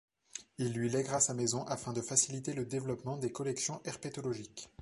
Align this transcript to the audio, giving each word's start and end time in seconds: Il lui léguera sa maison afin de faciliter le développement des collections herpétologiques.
Il 0.57 0.73
lui 0.73 0.89
léguera 0.89 1.19
sa 1.19 1.35
maison 1.35 1.63
afin 1.67 1.93
de 1.93 2.01
faciliter 2.01 2.53
le 2.53 2.65
développement 2.65 3.17
des 3.17 3.31
collections 3.31 3.83
herpétologiques. 3.85 4.67